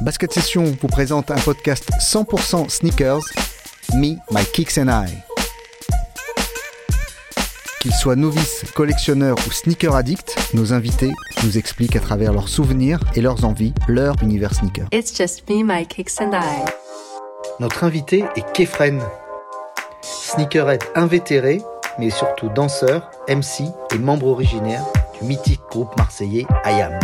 Basket 0.00 0.32
Session 0.32 0.64
vous 0.64 0.88
présente 0.88 1.30
un 1.30 1.36
podcast 1.36 1.90
100% 2.00 2.70
sneakers, 2.70 3.20
Me, 3.92 4.16
My 4.30 4.46
Kicks 4.54 4.78
and 4.78 4.88
I. 4.88 5.12
Qu'ils 7.82 7.92
soient 7.92 8.16
novices, 8.16 8.64
collectionneurs 8.74 9.36
ou 9.46 9.50
sneaker 9.50 9.94
addicts, 9.94 10.34
nos 10.54 10.72
invités 10.72 11.12
nous 11.44 11.58
expliquent 11.58 11.96
à 11.96 12.00
travers 12.00 12.32
leurs 12.32 12.48
souvenirs 12.48 13.00
et 13.14 13.20
leurs 13.20 13.44
envies 13.44 13.74
leur 13.88 14.14
univers 14.22 14.54
sneaker. 14.54 14.86
It's 14.90 15.14
just 15.14 15.46
me, 15.50 15.62
my 15.62 15.86
kicks 15.86 16.18
and 16.18 16.32
I. 16.32 16.64
Notre 17.58 17.84
invité 17.84 18.24
est 18.36 18.52
Kefren. 18.54 19.02
Sneakerhead 20.00 20.82
invétéré, 20.94 21.60
mais 21.98 22.08
surtout 22.08 22.48
danseur, 22.48 23.10
MC 23.28 23.64
et 23.94 23.98
membre 23.98 24.28
originaire 24.28 24.84
du 25.20 25.26
mythique 25.26 25.60
groupe 25.68 25.94
marseillais 25.98 26.46
IAM. 26.64 26.98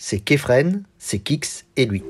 C'est 0.00 0.18
Kefren, 0.18 0.82
c'est 1.00 1.18
Kix 1.18 1.64
et 1.76 1.86
lui. 1.86 2.04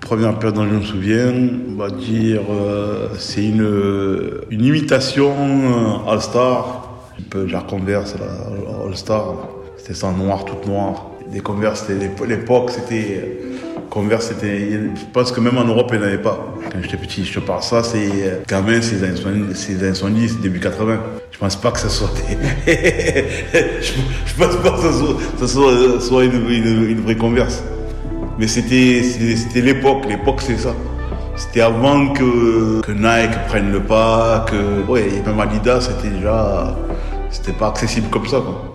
Première 0.00 0.38
période 0.38 0.56
dont 0.56 0.68
je 0.68 0.74
me 0.74 0.82
souviens, 0.82 1.32
on 1.68 1.76
va 1.76 1.90
dire, 1.90 2.40
euh, 2.50 3.08
c'est 3.18 3.44
une, 3.46 4.40
imitation 4.50 5.30
euh, 5.30 6.10
All-Star. 6.10 6.88
Un 7.18 7.22
peu 7.30 7.46
genre 7.46 7.66
Converse, 7.66 8.16
la- 8.18 8.84
All-Star. 8.86 9.48
C'était 9.76 9.94
ça 9.94 10.10
noir, 10.10 10.44
toute 10.44 10.66
noire. 10.66 11.09
Des 11.32 11.40
Converse, 11.40 11.86
l'époque, 12.26 12.70
c'était. 12.70 13.38
Converse, 13.88 14.28
c'était. 14.28 14.70
Je 14.70 15.04
pense 15.12 15.30
que 15.32 15.40
même 15.40 15.56
en 15.58 15.64
Europe, 15.64 15.90
il 15.92 15.98
n'y 15.98 16.04
en 16.04 16.08
avait 16.08 16.18
pas. 16.18 16.54
Quand 16.72 16.78
j'étais 16.82 16.96
petit, 16.96 17.24
je 17.24 17.38
te 17.38 17.44
parle 17.44 17.62
ça, 17.62 17.82
c'est. 17.82 17.98
euh, 18.24 18.38
Quand 18.48 18.62
même, 18.62 18.82
c'est 18.82 18.96
les 18.96 19.04
années 19.04 19.16
70, 19.16 19.54
c'est 19.54 19.72
les 19.74 19.84
années 19.84 19.94
70, 19.94 20.40
début 20.40 20.60
80. 20.60 20.98
Je 21.30 21.38
pense 21.38 21.56
pas 21.56 21.70
que 21.70 21.78
ça 21.78 21.88
soit 21.88 22.10
je, 22.66 23.92
je 24.26 24.34
pense 24.36 24.56
pas 24.56 24.70
que 24.72 24.78
ça 24.82 24.92
soit, 24.92 25.16
ça 25.38 25.46
soit, 25.48 26.00
soit 26.00 26.24
une, 26.24 26.48
une- 26.50 26.90
une 26.90 27.00
vraie 27.00 27.16
Converse. 27.16 27.62
Mais 28.38 28.46
c'était 28.48 29.02
l'époque, 29.60 30.04
l'époque 30.08 30.40
c'est 30.42 30.58
ça. 30.58 30.74
C'était 31.36 31.60
avant 31.62 32.08
que, 32.12 32.80
que 32.82 32.92
Nike 32.92 33.46
prenne 33.48 33.70
le 33.72 33.80
pas, 33.80 34.44
que 34.50 34.90
ouais, 34.90 35.08
même 35.24 35.40
Adidas 35.40 35.80
c'était 35.82 36.14
déjà 36.14 36.76
c'était 37.30 37.52
pas 37.52 37.68
accessible 37.68 38.08
comme 38.10 38.26
ça 38.26 38.38
quoi. 38.40 38.74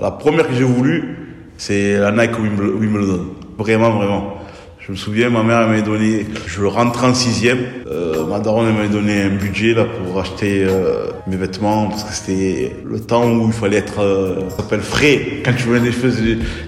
La 0.00 0.10
première 0.10 0.48
que 0.48 0.54
j'ai 0.54 0.64
voulu, 0.64 1.16
c'est 1.58 1.98
la 1.98 2.10
Nike 2.10 2.32
Wimble- 2.38 2.74
Wimbledon. 2.78 3.26
Vraiment, 3.58 3.90
vraiment. 3.90 4.34
Je 4.78 4.92
me 4.92 4.96
souviens, 4.96 5.28
ma 5.28 5.42
mère 5.42 5.68
m'avait 5.68 5.82
donné, 5.82 6.26
je 6.46 6.64
rentrais 6.64 7.08
en 7.08 7.14
sixième, 7.14 7.58
euh, 7.86 8.26
ma 8.26 8.40
daronne 8.40 8.74
m'avait 8.74 8.88
donné 8.88 9.22
un 9.22 9.28
budget 9.28 9.74
là 9.74 9.84
pour 9.84 10.18
acheter 10.18 10.64
euh, 10.66 11.04
mes 11.26 11.36
vêtements 11.36 11.88
parce 11.88 12.02
que 12.04 12.14
c'était 12.14 12.74
le 12.84 12.98
temps 12.98 13.30
où 13.30 13.46
il 13.48 13.52
fallait 13.52 13.76
être, 13.76 14.00
euh, 14.00 14.48
s'appelle 14.48 14.80
frais 14.80 15.42
quand 15.44 15.52
tu 15.52 15.68
venais, 15.68 15.90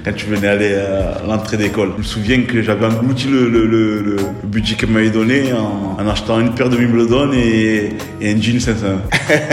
quand 0.04 0.12
tu 0.14 0.26
venais 0.26 0.46
aller 0.46 0.74
à 0.74 1.26
l'entrée 1.26 1.56
d'école. 1.56 1.92
Je 1.94 1.98
me 1.98 2.02
souviens 2.04 2.42
que 2.42 2.60
j'avais 2.60 2.84
englouti 2.84 3.28
le, 3.28 4.16
budget 4.44 4.74
qu'elle 4.76 4.90
m'avait 4.90 5.10
donné 5.10 5.44
en, 5.54 6.06
achetant 6.06 6.38
une 6.38 6.52
paire 6.54 6.68
de 6.68 6.76
Wimbledon 6.76 7.32
et, 7.32 7.94
et 8.20 8.32
un 8.32 8.40
jean 8.40 8.60
500. 8.60 8.86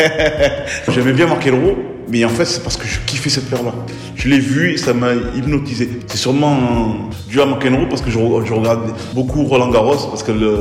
J'aimais 0.94 1.14
bien 1.14 1.28
McEnroe, 1.28 1.78
mais 2.10 2.26
en 2.26 2.30
fait, 2.30 2.46
c'est 2.46 2.64
parce 2.64 2.76
que 2.76 2.88
je 2.88 3.00
kiffais 3.06 3.30
cette 3.30 3.50
paire-là. 3.50 3.72
Je 4.16 4.28
l'ai 4.28 4.40
vue 4.40 4.74
et 4.74 4.78
ça 4.78 4.94
m'a 4.94 5.14
hypnotisé. 5.36 5.90
C'est 6.08 6.18
sûrement 6.18 7.10
dû 7.28 7.40
à 7.40 7.46
McEnroe 7.46 7.88
parce 7.88 8.02
que 8.02 8.10
je, 8.10 8.18
je 8.18 8.54
regardais 8.54 8.92
beaucoup 9.14 9.44
Roland 9.44 9.70
Garros, 9.70 10.08
parce 10.10 10.24
que 10.24 10.32
le, 10.32 10.58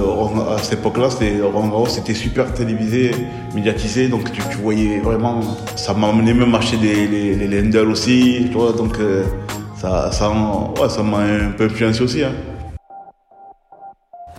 à 0.55 0.59
cette 0.59 0.81
époque-là, 0.81 1.09
Roland 1.53 1.69
Garros, 1.69 1.89
c'était 1.89 2.15
super 2.15 2.53
télévisé, 2.53 3.13
médiatisé, 3.55 4.09
donc 4.09 4.31
tu, 4.31 4.43
tu 4.51 4.59
voyais 4.59 5.01
vraiment. 5.01 5.41
Ça 5.77 5.95
m'a 5.95 6.09
amené 6.09 6.35
même 6.35 6.55
à 6.55 6.59
acheter 6.59 6.77
des, 6.77 7.07
les, 7.47 7.79
aussi, 7.79 8.47
tu 8.51 8.59
vois, 8.59 8.73
donc 8.73 8.99
euh, 8.99 9.25
ça, 9.77 10.11
ça, 10.13 10.31
ouais, 10.31 10.89
ça 10.89 11.03
m'a 11.03 11.19
un 11.19 11.51
peu 11.57 11.65
influencé 11.65 12.03
aussi. 12.03 12.23
Hein. 12.23 12.33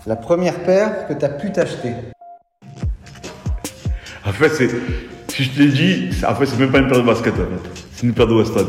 La 0.06 0.16
première 0.16 0.64
paire 0.64 1.08
que 1.08 1.14
tu 1.14 1.26
as 1.26 1.30
pu 1.30 1.52
t'acheter. 1.52 1.94
En 4.26 4.32
fait, 4.32 4.50
c'est, 4.50 4.70
si 5.40 5.46
je 5.46 5.52
te 5.52 5.60
l'ai 5.60 5.70
dit, 5.70 6.10
en 6.28 6.36
fait, 6.36 6.48
c'est 6.48 6.60
même 6.60 6.70
pas 6.70 6.80
une 6.80 6.90
paire 6.90 6.98
de 6.98 7.04
basket, 7.04 7.34
en 7.34 7.38
fait. 7.38 7.46
C'est 7.96 8.06
une 8.06 8.14
paire 8.14 8.28
de 8.28 8.34
Weston. 8.34 8.68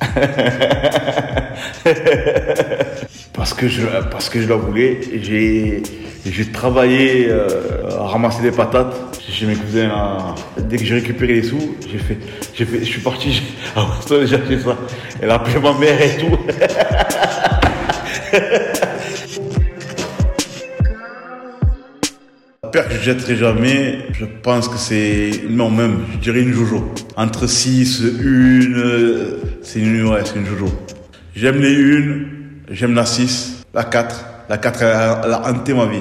parce 3.34 3.52
que 3.52 3.68
je, 3.68 3.82
parce 4.10 4.30
que 4.30 4.40
je 4.40 4.48
la 4.48 4.56
voulais. 4.56 5.00
J'ai, 5.20 5.82
j'ai 6.24 6.46
travaillé 6.46 7.26
euh, 7.28 7.90
à 7.90 8.04
ramasser 8.04 8.40
des 8.40 8.52
patates 8.52 8.94
chez 9.30 9.44
mes 9.44 9.56
cousins. 9.56 10.34
Dès 10.56 10.78
que 10.78 10.84
j'ai 10.84 10.94
récupéré 10.94 11.34
les 11.34 11.42
sous, 11.42 11.76
j'ai 11.92 11.98
fait, 11.98 12.16
j'ai 12.54 12.64
fait, 12.64 12.78
je 12.78 12.84
suis 12.84 13.02
parti 13.02 13.42
à 13.76 13.84
Weston 13.84 14.24
j'ai 14.24 14.36
acheté 14.36 14.60
ça. 14.60 14.78
Elle 15.20 15.30
a 15.30 15.34
appelé 15.34 15.60
ma 15.60 15.74
mère 15.74 16.00
et 16.00 16.16
tout. 16.16 16.38
que 22.88 22.94
je 22.94 23.00
jetterai 23.02 23.36
jamais, 23.36 23.98
je 24.18 24.24
pense 24.42 24.68
que 24.68 24.76
c'est, 24.78 25.30
non 25.48 25.70
même, 25.70 25.98
je 26.14 26.18
dirais 26.18 26.40
une 26.40 26.52
Jojo. 26.52 26.92
Entre 27.16 27.46
6, 27.46 28.02
une, 28.20 29.36
c'est 29.62 29.80
une, 29.80 30.04
ouais, 30.06 30.20
c'est 30.24 30.36
une 30.36 30.46
Jojo. 30.46 30.66
J'aime 31.34 31.60
les 31.60 31.72
une, 31.72 32.26
j'aime 32.70 32.94
la 32.94 33.06
6, 33.06 33.64
la 33.74 33.84
4. 33.84 34.24
La 34.48 34.58
4, 34.58 34.82
elle 34.82 34.88
a, 34.88 35.22
elle 35.24 35.32
a 35.32 35.42
hanté 35.50 35.74
ma 35.74 35.86
vie. 35.86 36.00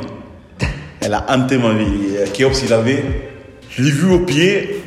Elle 1.02 1.14
a 1.14 1.26
hanté 1.30 1.58
ma 1.58 1.74
vie. 1.74 1.86
Euh, 2.18 2.26
Kéops, 2.34 2.64
il 2.66 2.74
avait, 2.74 3.04
je 3.70 3.84
l'ai 3.84 3.92
vu 3.92 4.10
au 4.12 4.20
pied, 4.20 4.84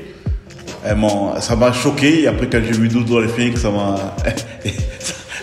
elle 0.85 0.97
m'a- 0.97 1.41
ça 1.41 1.55
m'a 1.57 1.73
choqué. 1.73 2.23
Et 2.23 2.27
après, 2.27 2.47
quand 2.49 2.61
j'ai 2.67 2.73
vu 2.73 2.89
d'autres 2.89 3.07
dans 3.11 3.21
les 3.21 3.29
films, 3.29 3.57
ça 3.57 3.71
m'a, 3.71 4.17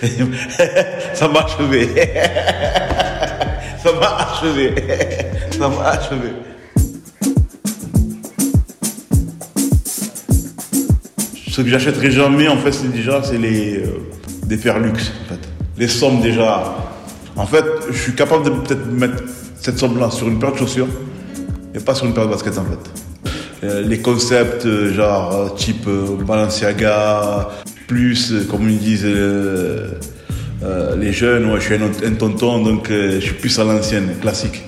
ça 1.13 1.27
m'a 1.29 1.39
achevé. 1.41 1.87
Ça 3.83 3.91
m'a 3.93 4.17
achevé. 4.17 4.73
Ça 5.57 5.69
m'a 5.69 5.89
achevé. 5.89 6.29
Ce 11.49 11.61
que 11.61 11.67
j'achèterai 11.67 12.11
jamais, 12.11 12.47
en 12.47 12.57
fait, 12.57 12.71
c'est 12.71 12.91
déjà 12.91 13.23
c'est 13.23 13.39
les 13.39 13.77
euh, 13.77 13.87
des 14.45 14.57
paires 14.57 14.77
luxe, 14.77 15.11
en 15.25 15.29
fait. 15.33 15.39
Les 15.79 15.87
sommes 15.87 16.21
déjà. 16.21 16.75
En 17.35 17.47
fait, 17.47 17.65
je 17.89 17.97
suis 17.97 18.13
capable 18.13 18.45
de 18.45 18.51
peut-être 18.51 18.85
mettre 18.85 19.23
cette 19.59 19.79
somme-là 19.79 20.11
sur 20.11 20.27
une 20.27 20.37
paire 20.37 20.51
de 20.51 20.57
chaussures, 20.57 20.89
mais 21.73 21.79
pas 21.79 21.95
sur 21.95 22.05
une 22.05 22.13
paire 22.13 22.25
de 22.25 22.29
baskets, 22.31 22.59
en 22.59 22.65
fait. 22.65 22.77
Euh, 23.63 23.81
les 23.81 23.99
concepts, 23.99 24.67
euh, 24.67 24.93
genre 24.93 25.55
type 25.55 25.89
Balenciaga, 26.27 27.49
plus, 27.87 28.31
comme 28.47 28.69
ils 28.69 28.77
disent 28.77 29.07
les 30.99 31.13
jeunes, 31.13 31.51
ouais, 31.51 31.59
je 31.59 31.65
suis 31.65 31.75
un, 31.75 31.89
un 32.05 32.13
tonton, 32.13 32.61
donc 32.61 32.89
je 32.89 33.19
suis 33.19 33.33
plus 33.33 33.57
à 33.57 33.63
l'ancienne, 33.63 34.09
classique. 34.21 34.61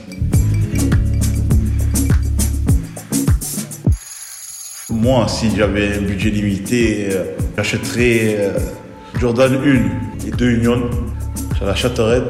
Moi, 5.00 5.30
si 5.30 5.50
j'avais 5.56 5.94
un 5.96 6.02
budget 6.02 6.30
limité, 6.30 7.08
euh, 7.12 7.24
j'achèterais 7.56 8.36
euh, 8.38 8.60
Jordan 9.18 9.56
1 9.56 10.28
et 10.28 10.32
2 10.32 10.50
Union, 10.50 10.90
je 11.58 11.66
l'achèterais 11.66 12.22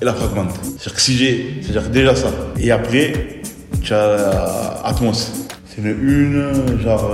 et 0.00 0.04
la 0.06 0.14
fragmente. 0.14 0.54
C'est-à-dire 0.62 0.94
que 0.94 1.00
si 1.02 1.18
j'ai, 1.18 1.60
c'est-à-dire 1.60 1.90
déjà 1.90 2.16
ça. 2.16 2.30
Et 2.58 2.70
après, 2.70 3.42
tu 3.82 3.92
as 3.92 3.96
euh, 3.96 4.84
Atmos. 4.84 5.32
C'est 5.66 5.82
une 5.82 5.88
une, 5.88 6.80
genre, 6.82 7.10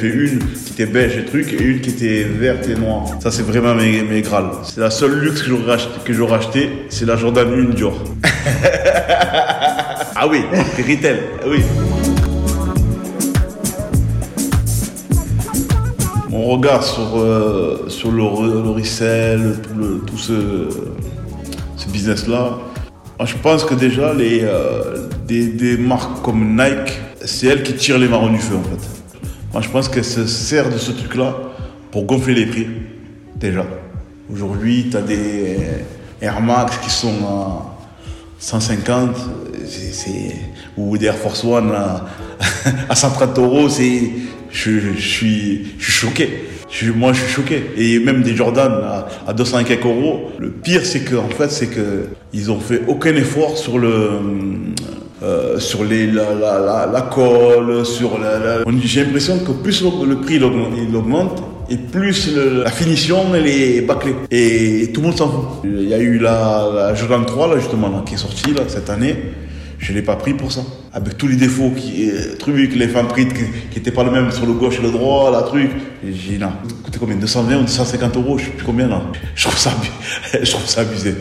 j'ai 0.00 0.08
une 0.08 0.40
qui 0.66 0.72
était 0.72 0.86
beige 0.86 1.16
et 1.16 1.24
truc, 1.24 1.52
et 1.52 1.62
une 1.62 1.80
qui 1.80 1.90
était 1.90 2.24
verte 2.24 2.66
et 2.68 2.74
noire. 2.74 3.04
Ça, 3.20 3.30
c'est 3.30 3.42
vraiment 3.42 3.76
mes, 3.76 4.02
mes. 4.02 4.24
C'est 4.64 4.80
la 4.80 4.90
seule 4.90 5.20
luxe 5.20 5.42
que 5.42 6.12
j'aurais 6.12 6.36
acheté, 6.36 6.68
c'est 6.88 7.06
la 7.06 7.14
Jordan 7.14 7.48
1 7.48 7.74
Dior. 7.74 7.94
ah 10.16 10.26
oui, 10.28 10.42
retail, 10.84 11.20
ah 11.42 11.46
oui. 11.48 11.62
Mon 16.40 16.46
regard 16.56 16.82
sur, 16.82 17.18
euh, 17.18 17.84
sur 17.88 18.10
le, 18.10 18.22
le 18.62 18.70
resell, 18.70 19.56
tout, 20.06 20.16
ce, 20.16 20.32
business-là, 21.92 22.56
je 23.22 23.34
pense 23.42 23.62
que 23.66 23.74
déjà, 23.74 24.14
les, 24.14 24.40
euh, 24.44 25.06
des, 25.28 25.48
des 25.48 25.76
marques 25.76 26.22
comme 26.22 26.56
Nike, 26.56 26.98
c'est 27.26 27.48
elles 27.48 27.62
qui 27.62 27.74
tirent 27.74 27.98
les 27.98 28.08
marrons 28.08 28.30
du 28.30 28.38
feu, 28.38 28.54
en 28.56 28.62
fait. 28.62 29.28
Moi, 29.52 29.60
je 29.60 29.68
pense 29.68 29.90
qu'elles 29.90 30.02
se 30.02 30.26
servent 30.26 30.72
de 30.72 30.78
ce 30.78 30.92
truc-là 30.92 31.36
pour 31.90 32.04
gonfler 32.04 32.32
les 32.32 32.46
prix, 32.46 32.68
déjà. 33.36 33.66
Aujourd'hui, 34.32 34.86
tu 34.90 34.96
as 34.96 35.02
des 35.02 35.58
Air 36.22 36.40
Max 36.40 36.78
qui 36.78 36.88
sont 36.88 37.18
à 37.28 37.76
150, 38.38 39.14
c'est- 39.66 39.92
c'est- 39.92 40.36
ou 40.78 40.96
des 40.96 41.04
Air 41.04 41.16
Force 41.16 41.44
One 41.44 41.70
à, 41.72 42.06
à 42.88 42.94
130 42.94 43.38
euros, 43.38 43.68
c'est, 43.68 44.10
je, 44.52 44.92
suis, 44.98 45.74
choqué. 45.78 46.44
Moi, 46.96 47.12
je 47.12 47.20
suis 47.20 47.32
choqué. 47.32 47.62
Et 47.76 47.98
même 47.98 48.22
des 48.22 48.34
Jordan 48.36 48.72
à, 48.84 49.08
à 49.26 49.32
200 49.32 49.60
et 49.60 49.64
quelques 49.64 49.84
euros. 49.84 50.30
Le 50.38 50.50
pire, 50.50 50.84
c'est 50.84 51.00
que, 51.00 51.16
en 51.16 51.28
fait, 51.28 51.50
c'est 51.50 51.68
ils 52.32 52.50
ont 52.50 52.60
fait 52.60 52.82
aucun 52.88 53.14
effort 53.16 53.56
sur 53.56 53.78
le, 53.78 54.10
euh, 55.22 55.58
sur 55.58 55.84
la, 55.84 57.02
colle, 57.02 57.84
sur 57.84 58.18
la, 58.18 58.64
J'ai 58.82 59.04
l'impression 59.04 59.38
que 59.40 59.52
plus 59.52 59.82
le, 59.82 60.16
prix 60.16 60.36
il 60.36 60.96
augmente, 60.96 61.42
et 61.68 61.76
plus 61.76 62.34
la 62.34 62.70
finition, 62.70 63.34
elle 63.34 63.46
est 63.46 63.82
bâclée. 63.82 64.14
Et 64.30 64.90
tout 64.94 65.02
le 65.02 65.08
monde 65.08 65.18
s'en 65.18 65.28
fout. 65.28 65.44
Il 65.64 65.88
y 65.88 65.94
a 65.94 65.98
eu 65.98 66.18
la, 66.18 66.94
Jordan 66.94 67.26
3, 67.26 67.48
là, 67.48 67.58
justement, 67.60 68.00
qui 68.00 68.14
est 68.14 68.18
sortie 68.18 68.54
cette 68.68 68.88
année. 68.88 69.14
Je 69.78 69.92
l'ai 69.92 70.02
pas 70.02 70.16
pris 70.16 70.32
pour 70.32 70.50
ça. 70.50 70.62
Avec 70.92 71.16
tous 71.16 71.28
les 71.28 71.36
défauts, 71.36 71.70
qui, 71.70 72.10
euh, 72.10 72.36
trucs, 72.36 72.74
les 72.74 72.88
femmes 72.88 73.06
qui, 73.14 73.28
qui 73.70 73.78
étaient 73.78 73.92
pas 73.92 74.02
les 74.02 74.10
mêmes 74.10 74.32
sur 74.32 74.44
le 74.44 74.54
gauche 74.54 74.80
et 74.80 74.82
le 74.82 74.90
droit, 74.90 75.30
la 75.30 75.42
truc. 75.42 75.70
J'ai 76.04 76.32
dit 76.32 76.38
non. 76.38 76.50
Coûtait 76.82 76.98
combien? 76.98 77.14
220 77.14 77.58
ou 77.58 77.62
250 77.62 78.16
euros, 78.16 78.38
je 78.38 78.46
sais 78.46 78.50
plus 78.50 78.66
combien 78.66 78.88
là. 78.88 79.00
Je 79.36 79.44
trouve 79.44 79.56
ça, 79.56 79.70
je 80.42 80.80
abusé. 80.80 81.14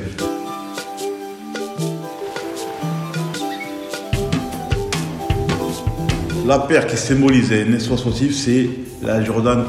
La 6.47 6.57
paire 6.57 6.87
qui 6.87 6.97
symbolise 6.97 7.51
les 7.51 7.61
années 7.61 7.79
60, 7.79 8.31
c'est 8.31 8.69
la 9.03 9.23
Jordan 9.23 9.65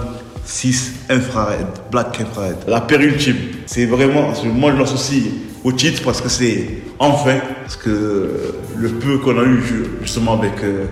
6 0.47 0.93
infrared, 1.11 1.67
black 1.91 2.19
infrared. 2.23 2.57
La 2.67 2.81
paire 2.81 3.03
ultime. 3.03 3.37
C'est 3.67 3.85
vraiment, 3.85 4.33
moi 4.55 4.73
je 4.75 4.81
l'associe 4.81 5.25
au 5.65 5.73
titre 5.73 6.03
parce 6.03 6.21
que 6.21 6.29
c'est 6.29 6.67
enfin, 6.99 7.39
parce 7.63 7.77
que 7.77 8.55
le 8.77 8.89
peu 8.89 9.19
qu'on 9.19 9.39
a 9.39 9.45
eu 9.45 9.63
justement 10.03 10.39
avec, 10.39 10.63
euh, 10.63 10.87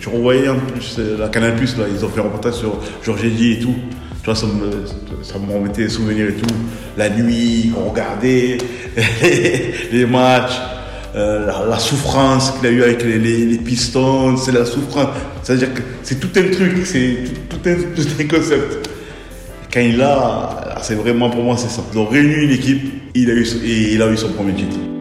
je 0.00 0.08
revoyais 0.08 0.48
en 0.48 0.58
plus 0.58 0.96
euh, 0.98 1.18
la 1.18 1.28
Canal 1.28 1.54
là, 1.56 1.84
ils 1.92 2.04
ont 2.04 2.08
fait 2.08 2.20
un 2.20 2.24
reportage 2.24 2.54
sur 2.54 2.78
Georges 3.04 3.24
Eddy 3.24 3.52
et 3.52 3.58
tout. 3.60 3.74
Tu 4.20 4.26
vois, 4.26 4.34
ça 4.34 4.46
me, 4.46 4.86
ça 5.22 5.38
me 5.38 5.52
remettait 5.52 5.84
des 5.84 5.88
souvenirs 5.88 6.28
et 6.28 6.34
tout. 6.34 6.54
La 6.96 7.10
nuit, 7.10 7.72
qu'on 7.74 7.90
regardait 7.90 8.58
les 9.92 10.06
matchs. 10.06 10.58
Euh, 11.14 11.46
la, 11.46 11.78
souffrance 11.78 12.50
qu'il 12.50 12.66
a 12.66 12.70
eu 12.70 12.82
avec 12.82 13.02
les, 13.02 13.56
pistons, 13.56 14.36
c'est 14.36 14.52
la 14.52 14.66
souffrance. 14.66 15.08
C'est-à-dire 15.42 15.72
que 15.72 15.80
c'est 16.02 16.20
tout 16.20 16.28
un 16.36 16.50
truc, 16.50 16.84
c'est 16.84 17.16
tout 17.48 17.56
un, 17.64 17.74
tout 17.74 18.06
un 18.20 18.24
concept. 18.24 18.90
Quand 19.76 19.82
il 19.82 20.02
c'est 20.80 20.94
vraiment 20.94 21.28
pour 21.28 21.42
moi 21.42 21.54
c'est 21.58 21.68
ça. 21.68 21.82
Ils 21.92 21.98
ont 21.98 22.06
réuni 22.06 22.44
une 22.44 22.50
équipe, 22.50 22.94
il 23.14 23.30
a 23.30 23.34
il 23.34 24.00
a 24.00 24.10
eu 24.10 24.16
son 24.16 24.32
premier 24.32 24.54
titre. 24.54 24.95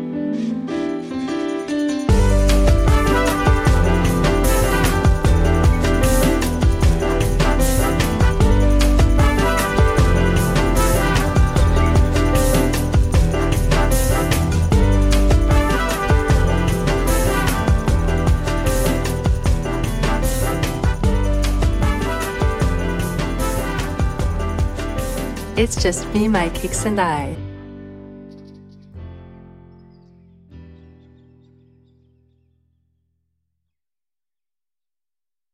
It's 25.57 25.81
just 25.81 26.05
me, 26.13 26.27
my 26.27 26.49
kicks, 26.49 26.85
and 26.85 26.99
I. 26.99 27.44